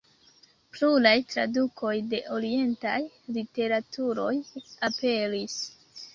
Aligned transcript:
Pluraj 0.77 1.11
tradukoj 1.33 1.91
de 2.13 2.21
orientaj 2.39 2.97
literaturoj 3.37 4.33
aperis. 4.91 5.63